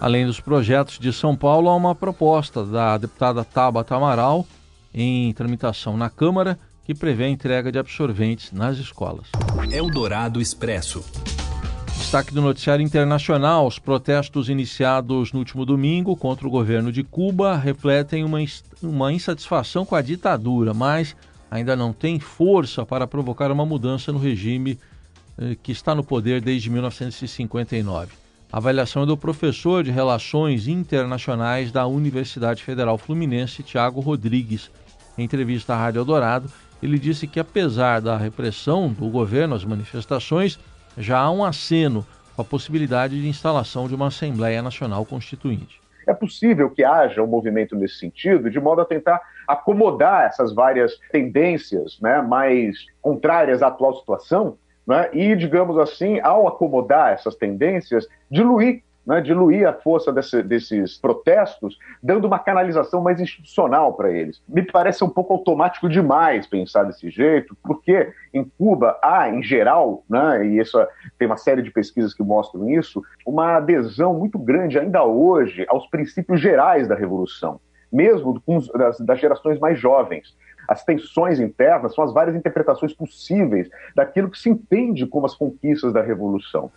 Além 0.00 0.24
dos 0.24 0.40
projetos 0.40 0.98
de 0.98 1.12
São 1.12 1.36
Paulo, 1.36 1.68
há 1.68 1.76
uma 1.76 1.94
proposta 1.94 2.64
da 2.64 2.96
deputada 2.96 3.44
Tabata 3.44 3.94
Amaral 3.94 4.46
em 4.94 5.32
tramitação 5.34 5.96
na 5.96 6.08
Câmara 6.08 6.58
que 6.84 6.94
prevê 6.94 7.24
a 7.24 7.28
entrega 7.28 7.70
de 7.70 7.78
absorventes 7.78 8.50
nas 8.50 8.78
escolas. 8.78 9.28
Eldorado 9.70 10.40
Expresso. 10.40 11.04
Destaque 12.10 12.34
do 12.34 12.42
noticiário 12.42 12.84
internacional: 12.84 13.68
os 13.68 13.78
protestos 13.78 14.48
iniciados 14.48 15.32
no 15.32 15.38
último 15.38 15.64
domingo 15.64 16.16
contra 16.16 16.44
o 16.44 16.50
governo 16.50 16.90
de 16.90 17.04
Cuba 17.04 17.54
refletem 17.54 18.24
uma, 18.24 18.38
uma 18.82 19.12
insatisfação 19.12 19.86
com 19.86 19.94
a 19.94 20.02
ditadura, 20.02 20.74
mas 20.74 21.14
ainda 21.48 21.76
não 21.76 21.92
tem 21.92 22.18
força 22.18 22.84
para 22.84 23.06
provocar 23.06 23.52
uma 23.52 23.64
mudança 23.64 24.10
no 24.10 24.18
regime 24.18 24.76
eh, 25.38 25.56
que 25.62 25.70
está 25.70 25.94
no 25.94 26.02
poder 26.02 26.40
desde 26.40 26.68
1959. 26.68 28.10
A 28.52 28.56
avaliação 28.56 29.04
é 29.04 29.06
do 29.06 29.16
professor 29.16 29.84
de 29.84 29.92
Relações 29.92 30.66
Internacionais 30.66 31.70
da 31.70 31.86
Universidade 31.86 32.64
Federal 32.64 32.98
Fluminense, 32.98 33.62
Tiago 33.62 34.00
Rodrigues. 34.00 34.68
Em 35.16 35.22
entrevista 35.22 35.74
à 35.74 35.76
Rádio 35.76 36.00
Eldorado, 36.00 36.50
ele 36.82 36.98
disse 36.98 37.28
que, 37.28 37.38
apesar 37.38 38.00
da 38.00 38.16
repressão 38.16 38.92
do 38.92 39.08
governo 39.08 39.54
às 39.54 39.64
manifestações, 39.64 40.58
já 41.00 41.18
há 41.18 41.30
um 41.30 41.44
aceno 41.44 42.06
com 42.36 42.42
a 42.42 42.44
possibilidade 42.44 43.20
de 43.20 43.28
instalação 43.28 43.88
de 43.88 43.94
uma 43.94 44.08
Assembleia 44.08 44.62
Nacional 44.62 45.04
Constituinte. 45.04 45.80
É 46.06 46.14
possível 46.14 46.70
que 46.70 46.84
haja 46.84 47.22
um 47.22 47.26
movimento 47.26 47.76
nesse 47.76 47.98
sentido, 47.98 48.50
de 48.50 48.60
modo 48.60 48.80
a 48.80 48.84
tentar 48.84 49.20
acomodar 49.46 50.26
essas 50.26 50.54
várias 50.54 50.98
tendências 51.10 51.98
né, 52.00 52.22
mais 52.22 52.76
contrárias 53.00 53.62
à 53.62 53.68
atual 53.68 53.96
situação, 53.96 54.56
né, 54.86 55.08
e, 55.12 55.36
digamos 55.36 55.78
assim, 55.78 56.20
ao 56.20 56.48
acomodar 56.48 57.12
essas 57.12 57.34
tendências, 57.34 58.06
diluir 58.30 58.82
né, 59.06 59.20
diluir 59.20 59.66
a 59.66 59.72
força 59.72 60.12
desse, 60.12 60.42
desses 60.42 60.98
protestos, 60.98 61.78
dando 62.02 62.26
uma 62.26 62.38
canalização 62.38 63.02
mais 63.02 63.20
institucional 63.20 63.94
para 63.94 64.10
eles. 64.10 64.42
Me 64.48 64.62
parece 64.62 65.02
um 65.02 65.08
pouco 65.08 65.32
automático 65.32 65.88
demais 65.88 66.46
pensar 66.46 66.84
desse 66.84 67.10
jeito, 67.10 67.56
porque 67.62 68.12
em 68.32 68.44
Cuba 68.58 68.98
há, 69.02 69.28
em 69.28 69.42
geral, 69.42 70.04
né, 70.08 70.46
e 70.46 70.58
isso 70.58 70.78
tem 71.18 71.26
uma 71.26 71.36
série 71.36 71.62
de 71.62 71.70
pesquisas 71.70 72.14
que 72.14 72.22
mostram 72.22 72.68
isso, 72.68 73.02
uma 73.26 73.56
adesão 73.56 74.14
muito 74.14 74.38
grande 74.38 74.78
ainda 74.78 75.02
hoje 75.04 75.64
aos 75.68 75.86
princípios 75.86 76.40
gerais 76.40 76.86
da 76.86 76.94
revolução, 76.94 77.60
mesmo 77.92 78.40
com 78.40 78.58
das, 78.74 79.00
das 79.00 79.18
gerações 79.18 79.58
mais 79.58 79.78
jovens 79.78 80.38
as 80.70 80.84
tensões 80.84 81.40
internas 81.40 81.96
são 81.96 82.04
as 82.04 82.12
várias 82.12 82.36
interpretações 82.36 82.94
possíveis 82.94 83.68
daquilo 83.92 84.30
que 84.30 84.38
se 84.38 84.48
entende 84.48 85.04
como 85.04 85.26
as 85.26 85.34
conquistas 85.34 85.92
da 85.92 86.00
revolução. 86.00 86.70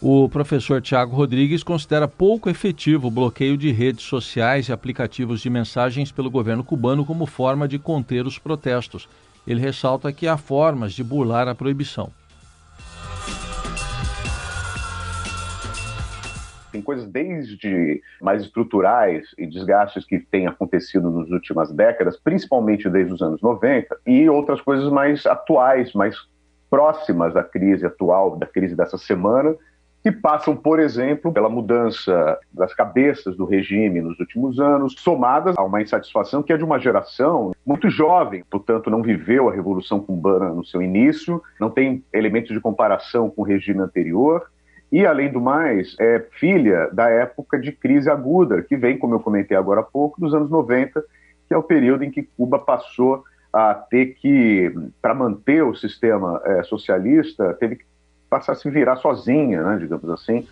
O 0.00 0.28
professor 0.28 0.82
Tiago 0.82 1.16
Rodrigues 1.16 1.62
considera 1.62 2.06
pouco 2.06 2.50
efetivo 2.50 3.08
o 3.08 3.10
bloqueio 3.10 3.56
de 3.56 3.72
redes 3.72 4.04
sociais 4.04 4.68
e 4.68 4.72
aplicativos 4.72 5.40
de 5.40 5.48
mensagens 5.48 6.12
pelo 6.12 6.30
governo 6.30 6.62
cubano 6.62 7.02
como 7.02 7.24
forma 7.24 7.66
de 7.66 7.78
conter 7.78 8.26
os 8.26 8.38
protestos. 8.38 9.08
Ele 9.46 9.58
ressalta 9.58 10.12
que 10.12 10.28
há 10.28 10.36
formas 10.36 10.92
de 10.92 11.02
burlar 11.02 11.48
a 11.48 11.54
proibição. 11.54 12.10
Tem 16.70 16.82
coisas 16.82 17.08
desde 17.08 18.02
mais 18.20 18.42
estruturais 18.42 19.24
e 19.38 19.46
desgastes 19.46 20.04
que 20.04 20.18
têm 20.18 20.46
acontecido 20.46 21.10
nas 21.10 21.30
últimas 21.30 21.72
décadas, 21.72 22.18
principalmente 22.18 22.90
desde 22.90 23.14
os 23.14 23.22
anos 23.22 23.40
90, 23.40 23.96
e 24.06 24.28
outras 24.28 24.60
coisas 24.60 24.92
mais 24.92 25.24
atuais, 25.24 25.94
mais 25.94 26.14
próximas 26.68 27.32
da 27.32 27.42
crise 27.42 27.86
atual, 27.86 28.36
da 28.36 28.44
crise 28.44 28.76
dessa 28.76 28.98
semana, 28.98 29.56
que 30.06 30.12
passam, 30.12 30.54
por 30.54 30.78
exemplo, 30.78 31.32
pela 31.32 31.48
mudança 31.48 32.38
das 32.52 32.72
cabeças 32.72 33.36
do 33.36 33.44
regime 33.44 34.00
nos 34.00 34.20
últimos 34.20 34.60
anos, 34.60 34.94
somadas 34.98 35.58
a 35.58 35.64
uma 35.64 35.82
insatisfação 35.82 36.44
que 36.44 36.52
é 36.52 36.56
de 36.56 36.62
uma 36.62 36.78
geração 36.78 37.50
muito 37.66 37.90
jovem, 37.90 38.44
portanto, 38.48 38.88
não 38.88 39.02
viveu 39.02 39.48
a 39.48 39.52
Revolução 39.52 39.98
Cubana 39.98 40.50
no 40.50 40.64
seu 40.64 40.80
início, 40.80 41.42
não 41.58 41.70
tem 41.70 42.04
elementos 42.12 42.54
de 42.54 42.60
comparação 42.60 43.28
com 43.28 43.42
o 43.42 43.44
regime 43.44 43.80
anterior. 43.80 44.46
E, 44.92 45.04
além 45.04 45.32
do 45.32 45.40
mais, 45.40 45.96
é 45.98 46.24
filha 46.38 46.88
da 46.92 47.08
época 47.08 47.58
de 47.58 47.72
crise 47.72 48.08
aguda, 48.08 48.62
que 48.62 48.76
vem, 48.76 48.96
como 48.96 49.16
eu 49.16 49.18
comentei 49.18 49.56
agora 49.56 49.80
há 49.80 49.82
pouco, 49.82 50.20
dos 50.20 50.32
anos 50.32 50.48
90, 50.48 51.02
que 51.48 51.52
é 51.52 51.56
o 51.56 51.64
período 51.64 52.04
em 52.04 52.12
que 52.12 52.22
Cuba 52.22 52.60
passou 52.60 53.24
a 53.52 53.74
ter 53.74 54.14
que, 54.20 54.72
para 55.02 55.12
manter 55.12 55.64
o 55.64 55.74
sistema 55.74 56.40
é, 56.44 56.62
socialista, 56.62 57.54
teve 57.54 57.74
que 57.74 57.95
passar 58.28 58.52
a 58.52 58.54
se 58.54 58.68
virar 58.70 58.96
sozinha, 58.96 59.62
né, 59.62 59.78
digamos 59.78 60.08
assim. 60.10 60.46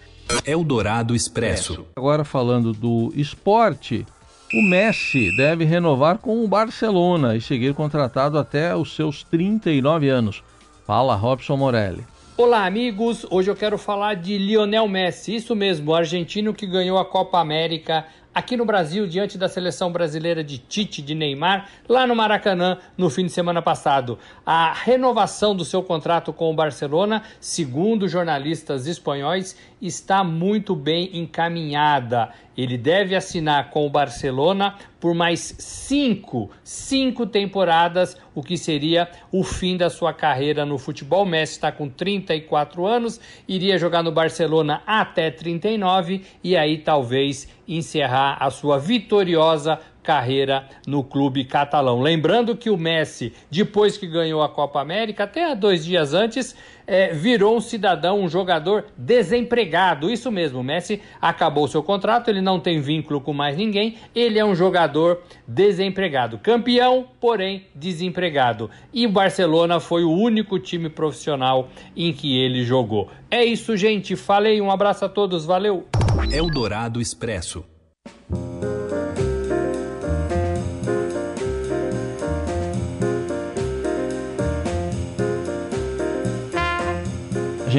Eldorado 0.46 1.14
Expresso. 1.14 1.86
Agora 1.96 2.24
falando 2.24 2.72
do 2.72 3.12
esporte, 3.14 4.06
o 4.52 4.62
Messi 4.62 5.36
deve 5.36 5.64
renovar 5.64 6.18
com 6.18 6.44
o 6.44 6.48
Barcelona 6.48 7.36
e 7.36 7.40
seguir 7.40 7.74
contratado 7.74 8.38
até 8.38 8.74
os 8.74 8.94
seus 8.94 9.22
39 9.24 10.08
anos. 10.08 10.42
Fala 10.86 11.14
Robson 11.14 11.56
Morelli. 11.56 12.04
Olá, 12.36 12.66
amigos. 12.66 13.24
Hoje 13.30 13.50
eu 13.50 13.54
quero 13.54 13.78
falar 13.78 14.14
de 14.14 14.36
Lionel 14.36 14.88
Messi, 14.88 15.36
isso 15.36 15.54
mesmo, 15.54 15.92
o 15.92 15.94
argentino 15.94 16.52
que 16.52 16.66
ganhou 16.66 16.98
a 16.98 17.04
Copa 17.04 17.38
América 17.38 18.04
aqui 18.34 18.56
no 18.56 18.64
Brasil, 18.64 19.06
diante 19.06 19.38
da 19.38 19.48
seleção 19.48 19.92
brasileira 19.92 20.42
de 20.42 20.58
Tite, 20.58 21.00
de 21.00 21.14
Neymar, 21.14 21.68
lá 21.88 22.06
no 22.06 22.16
Maracanã, 22.16 22.78
no 22.98 23.08
fim 23.08 23.26
de 23.26 23.32
semana 23.32 23.62
passado. 23.62 24.18
A 24.44 24.72
renovação 24.72 25.54
do 25.54 25.64
seu 25.64 25.82
contrato 25.82 26.32
com 26.32 26.50
o 26.50 26.54
Barcelona, 26.54 27.22
segundo 27.38 28.08
jornalistas 28.08 28.86
espanhóis, 28.86 29.56
está 29.80 30.24
muito 30.24 30.74
bem 30.74 31.10
encaminhada. 31.16 32.30
Ele 32.56 32.76
deve 32.76 33.14
assinar 33.14 33.70
com 33.70 33.86
o 33.86 33.90
Barcelona 33.90 34.74
por 35.04 35.12
mais 35.12 35.54
cinco, 35.58 36.50
cinco 36.62 37.26
temporadas, 37.26 38.16
o 38.34 38.42
que 38.42 38.56
seria 38.56 39.06
o 39.30 39.44
fim 39.44 39.76
da 39.76 39.90
sua 39.90 40.14
carreira 40.14 40.64
no 40.64 40.78
futebol. 40.78 41.26
Messi 41.26 41.52
está 41.52 41.70
com 41.70 41.90
34 41.90 42.86
anos, 42.86 43.20
iria 43.46 43.76
jogar 43.76 44.02
no 44.02 44.10
Barcelona 44.10 44.82
até 44.86 45.30
39 45.30 46.22
e 46.42 46.56
aí 46.56 46.78
talvez 46.78 47.46
encerrar 47.68 48.38
a 48.40 48.48
sua 48.48 48.78
vitoriosa 48.78 49.78
carreira 50.04 50.68
no 50.86 51.02
clube 51.02 51.44
catalão. 51.44 52.00
Lembrando 52.00 52.54
que 52.54 52.68
o 52.68 52.76
Messi, 52.76 53.32
depois 53.50 53.96
que 53.96 54.06
ganhou 54.06 54.42
a 54.42 54.48
Copa 54.48 54.80
América, 54.80 55.24
até 55.24 55.54
dois 55.56 55.82
dias 55.82 56.12
antes, 56.12 56.54
é, 56.86 57.14
virou 57.14 57.56
um 57.56 57.60
cidadão, 57.60 58.20
um 58.20 58.28
jogador 58.28 58.84
desempregado. 58.96 60.10
Isso 60.10 60.30
mesmo, 60.30 60.60
o 60.60 60.62
Messi 60.62 61.00
acabou 61.20 61.66
seu 61.66 61.82
contrato, 61.82 62.28
ele 62.28 62.42
não 62.42 62.60
tem 62.60 62.80
vínculo 62.80 63.20
com 63.20 63.32
mais 63.32 63.56
ninguém, 63.56 63.96
ele 64.14 64.38
é 64.38 64.44
um 64.44 64.54
jogador 64.54 65.22
desempregado. 65.48 66.38
Campeão, 66.38 67.08
porém 67.18 67.66
desempregado. 67.74 68.70
E 68.92 69.06
o 69.06 69.10
Barcelona 69.10 69.80
foi 69.80 70.04
o 70.04 70.12
único 70.12 70.58
time 70.58 70.90
profissional 70.90 71.68
em 71.96 72.12
que 72.12 72.38
ele 72.38 72.62
jogou. 72.62 73.08
É 73.30 73.42
isso, 73.42 73.74
gente. 73.74 74.14
Falei, 74.14 74.60
um 74.60 74.70
abraço 74.70 75.06
a 75.06 75.08
todos, 75.08 75.46
valeu! 75.46 75.86
Eldorado 76.30 77.00
Expresso. 77.00 77.64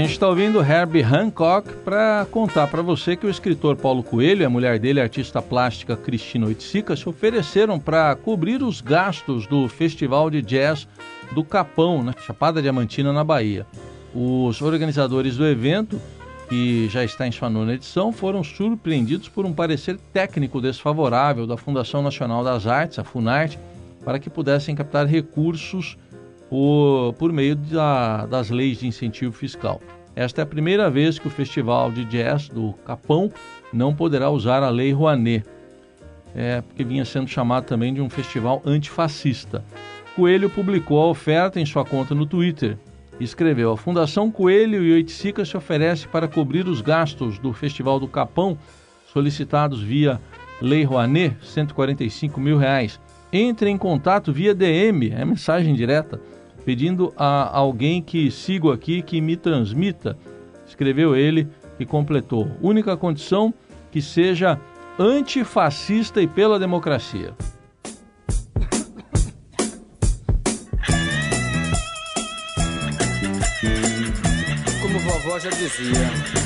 Gente 0.02 0.12
está 0.12 0.28
ouvindo 0.28 0.62
Herbie 0.62 1.02
Hancock 1.02 1.72
para 1.86 2.28
contar 2.30 2.68
para 2.68 2.82
você 2.82 3.16
que 3.16 3.26
o 3.26 3.30
escritor 3.30 3.78
Paulo 3.78 4.04
Coelho 4.04 4.42
e 4.42 4.46
a 4.46 4.50
mulher 4.50 4.78
dele, 4.78 5.00
a 5.00 5.04
artista 5.04 5.42
plástica 5.42 5.96
Cristina 5.96 6.48
Oiticica, 6.48 6.98
se 6.98 7.08
ofereceram 7.08 7.80
para 7.80 8.14
cobrir 8.14 8.62
os 8.62 8.82
gastos 8.82 9.48
do 9.48 9.70
Festival 9.70 10.30
de 10.30 10.42
Jazz 10.42 10.86
do 11.32 11.46
Capão, 11.46 12.04
na 12.04 12.12
Chapada 12.12 12.62
Diamantina, 12.62 13.14
na 13.14 13.24
Bahia. 13.24 13.66
Os 14.14 14.62
organizadores 14.62 15.38
do 15.38 15.48
evento, 15.48 15.98
que 16.50 16.90
já 16.90 17.02
está 17.02 17.26
em 17.26 17.32
sua 17.32 17.50
nona 17.50 17.76
edição, 17.76 18.12
foram 18.12 18.44
surpreendidos 18.44 19.30
por 19.30 19.46
um 19.46 19.54
parecer 19.54 19.98
técnico 20.12 20.60
desfavorável 20.60 21.48
da 21.48 21.56
Fundação 21.56 22.02
Nacional 22.02 22.44
das 22.44 22.68
Artes, 22.68 23.00
a 23.00 23.06
FUNARTE, 23.06 23.58
para 24.04 24.20
que 24.20 24.30
pudessem 24.30 24.76
captar 24.76 25.08
recursos 25.08 25.98
por, 26.56 27.14
por 27.16 27.34
meio 27.34 27.54
da, 27.54 28.26
das 28.26 28.50
leis 28.50 28.80
de 28.80 28.88
incentivo 28.88 29.34
fiscal. 29.34 29.82
Esta 30.16 30.42
é 30.42 30.44
a 30.44 30.46
primeira 30.46 30.90
vez 30.90 31.20
que 31.20 31.28
o 31.28 31.30
Festival 31.30 31.92
de 31.92 32.06
Jazz 32.06 32.48
do 32.48 32.72
Capão 32.86 33.30
não 33.74 33.94
poderá 33.94 34.30
usar 34.30 34.64
a 34.64 34.70
Lei 34.70 34.94
Rouanet, 34.94 35.46
é, 36.34 36.62
porque 36.62 36.86
vinha 36.86 37.04
sendo 37.04 37.28
chamado 37.28 37.66
também 37.66 37.94
de 37.94 38.00
um 38.00 38.10
festival 38.10 38.62
antifascista. 38.66 39.66
Coelho 40.16 40.50
publicou 40.50 41.02
a 41.02 41.08
oferta 41.08 41.60
em 41.60 41.66
sua 41.66 41.84
conta 41.84 42.16
no 42.16 42.26
Twitter 42.26 42.78
escreveu: 43.20 43.74
A 43.74 43.78
Fundação 43.78 44.32
Coelho 44.32 44.82
e 44.82 44.94
Oiticica 44.94 45.44
se 45.44 45.58
oferece 45.58 46.08
para 46.08 46.26
cobrir 46.26 46.70
os 46.70 46.80
gastos 46.80 47.38
do 47.38 47.52
Festival 47.52 48.00
do 48.00 48.08
Capão, 48.08 48.58
solicitados 49.12 49.84
via 49.84 50.22
Lei 50.62 50.86
Rouanet, 50.86 51.36
145 51.42 52.40
mil 52.40 52.58
reais. 52.58 52.98
Entre 53.32 53.70
em 53.70 53.78
contato 53.78 54.32
via 54.32 54.56
DM, 54.56 55.12
é 55.12 55.26
mensagem 55.26 55.74
direta 55.74 56.22
pedindo 56.66 57.14
a 57.16 57.56
alguém 57.56 58.02
que 58.02 58.32
sigo 58.32 58.72
aqui 58.72 59.04
que 59.04 59.22
me 59.22 59.38
transmita. 59.38 60.18
Escreveu 60.68 61.16
ele 61.16 61.48
e 61.80 61.86
completou: 61.86 62.50
única 62.60 62.98
condição 62.98 63.54
que 63.92 64.02
seja 64.02 64.60
antifascista 65.00 66.22
e 66.22 66.28
pela 66.28 66.58
democracia. 66.58 67.34
Como 74.82 75.00
vovó 75.00 75.40
já 75.40 75.52
dizia. 75.52 76.46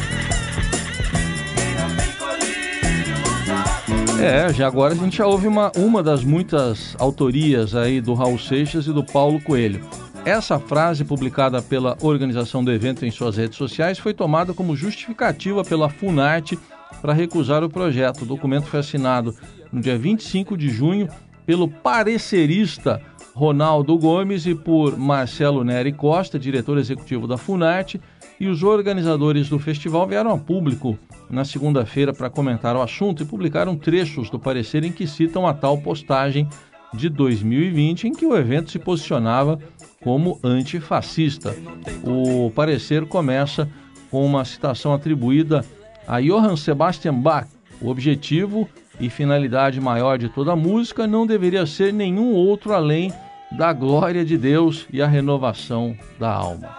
É, 4.22 4.54
já 4.54 4.68
agora 4.68 4.94
a 4.94 4.98
gente 4.98 5.18
já 5.18 5.26
ouve 5.26 5.48
uma, 5.48 5.72
uma 5.78 6.04
das 6.04 6.26
muitas 6.26 6.94
autorias 7.00 7.74
aí 7.74 8.02
do 8.02 8.14
Raul 8.14 8.38
Seixas 8.38 8.86
e 8.86 8.92
do 8.92 9.02
Paulo 9.02 9.40
Coelho. 9.40 9.82
Essa 10.30 10.60
frase, 10.60 11.04
publicada 11.04 11.60
pela 11.60 11.98
organização 12.04 12.64
do 12.64 12.72
evento 12.72 13.04
em 13.04 13.10
suas 13.10 13.36
redes 13.36 13.58
sociais, 13.58 13.98
foi 13.98 14.14
tomada 14.14 14.54
como 14.54 14.76
justificativa 14.76 15.64
pela 15.64 15.90
Funarte 15.90 16.56
para 17.02 17.14
recusar 17.14 17.64
o 17.64 17.70
projeto. 17.70 18.22
O 18.22 18.28
documento 18.28 18.68
foi 18.68 18.80
assinado 18.80 19.36
no 19.72 19.82
dia 19.82 19.98
25 19.98 20.56
de 20.56 20.70
junho 20.70 21.10
pelo 21.48 21.68
parecerista 21.68 23.02
Ronaldo 23.34 23.98
Gomes 23.98 24.46
e 24.46 24.54
por 24.54 24.96
Marcelo 25.00 25.64
Neri 25.64 25.94
Costa, 25.94 26.38
diretor 26.38 26.78
executivo 26.78 27.26
da 27.26 27.36
Funarte, 27.36 28.00
e 28.40 28.48
os 28.48 28.62
organizadores 28.62 29.50
do 29.50 29.58
festival 29.58 30.06
vieram 30.06 30.32
a 30.32 30.38
público 30.38 30.96
na 31.28 31.44
segunda-feira 31.44 32.14
para 32.14 32.30
comentar 32.30 32.76
o 32.76 32.82
assunto 32.84 33.24
e 33.24 33.26
publicaram 33.26 33.76
trechos 33.76 34.30
do 34.30 34.38
parecer 34.38 34.84
em 34.84 34.92
que 34.92 35.08
citam 35.08 35.48
a 35.48 35.56
tal 35.56 35.80
postagem 35.80 36.48
de 36.94 37.10
2020 37.10 38.08
em 38.08 38.14
que 38.14 38.26
o 38.26 38.36
evento 38.36 38.72
se 38.72 38.80
posicionava 38.80 39.60
como 40.04 40.40
antifascista. 40.44 41.56
O 42.04 42.52
parecer 42.52 43.06
começa 43.06 43.70
com 44.10 44.26
uma 44.26 44.46
citação 44.46 44.94
atribuída 44.94 45.64
a 46.08 46.20
Johann 46.20 46.58
Sebastian 46.58 47.14
Bach. 47.14 47.48
O 47.82 47.90
objetivo 47.90 48.68
e 49.00 49.10
finalidade 49.10 49.80
maior 49.80 50.18
de 50.18 50.28
toda 50.30 50.52
a 50.52 50.56
música 50.56 51.08
não 51.08 51.26
deveria 51.26 51.66
ser 51.66 51.94
nenhum 51.94 52.34
outro 52.34 52.74
além 52.74 53.14
da 53.52 53.72
glória 53.74 54.26
de 54.26 54.38
Deus 54.38 54.86
e 54.92 55.02
a 55.02 55.08
renovação 55.08 55.96
da 56.20 56.32
alma. 56.32 56.70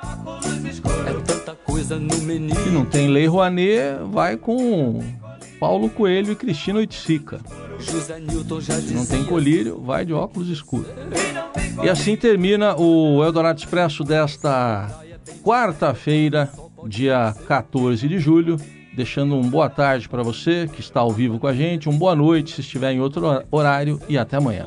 Se 2.62 2.70
não 2.70 2.85
tem 2.85 3.09
Lei 3.09 3.27
Rouanet, 3.27 3.99
vai 4.11 4.37
com 4.37 5.03
Paulo 5.59 5.88
Coelho 5.88 6.33
e 6.33 6.37
Cristina 6.37 6.79
Oiticica. 6.79 7.40
Se 8.88 8.95
não 8.95 9.07
tem 9.07 9.25
colírio, 9.25 9.81
vai 9.81 10.05
de 10.05 10.12
óculos 10.12 10.49
escuros. 10.49 10.88
E 11.83 11.88
assim 11.88 12.16
termina 12.16 12.77
o 12.77 13.25
Eldorado 13.25 13.59
Expresso 13.59 14.05
desta 14.05 15.03
quarta-feira, 15.43 16.51
dia 16.87 17.35
14 17.47 18.07
de 18.07 18.19
julho. 18.19 18.57
Deixando 18.93 19.37
um 19.37 19.49
boa 19.49 19.71
tarde 19.71 20.09
para 20.09 20.23
você 20.23 20.69
que 20.71 20.81
está 20.81 21.01
ao 21.01 21.12
vivo 21.12 21.38
com 21.38 21.47
a 21.47 21.55
gente, 21.55 21.88
um 21.88 21.97
boa 21.97 22.14
noite 22.14 22.55
se 22.55 22.61
estiver 22.61 22.93
em 22.93 23.01
outro 23.01 23.45
horário 23.51 24.01
e 24.09 24.19
até 24.19 24.37
amanhã. 24.37 24.66